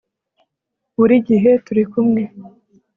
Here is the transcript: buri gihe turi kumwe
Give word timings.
buri 0.97 1.15
gihe 1.27 1.51
turi 1.65 1.83
kumwe 1.91 2.23